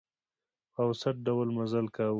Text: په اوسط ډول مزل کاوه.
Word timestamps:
په 0.73 0.81
اوسط 0.87 1.15
ډول 1.27 1.47
مزل 1.57 1.85
کاوه. 1.95 2.09